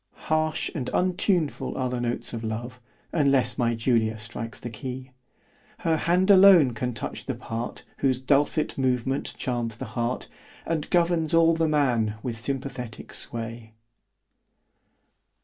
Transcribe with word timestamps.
O 0.01 0.03
D 0.09 0.15
E. 0.15 0.25
Harsh 0.25 0.71
and 0.73 0.89
untuneful 0.95 1.77
are 1.77 1.87
the 1.87 2.01
notes 2.01 2.33
of 2.33 2.43
love, 2.43 2.81
Unless 3.13 3.59
my 3.59 3.75
Julia 3.75 4.17
strikes 4.17 4.59
the 4.59 4.71
key, 4.71 5.11
Her 5.85 5.95
hand 5.95 6.31
alone 6.31 6.73
can 6.73 6.95
touch 6.95 7.27
the 7.27 7.35
part, 7.35 7.83
Whose 7.97 8.17
dulcet 8.17 8.79
movement 8.79 9.35
charms 9.37 9.75
the 9.75 9.85
heart, 9.93 10.27
_And 10.65 10.89
governs 10.89 11.35
all 11.35 11.53
the 11.55 11.67
man 11.69 12.15
with 12.23 12.35
sympathetick 12.35 13.13
sway. 13.13 13.75